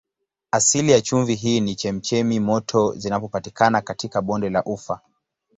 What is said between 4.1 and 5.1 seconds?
bonde la Ufa.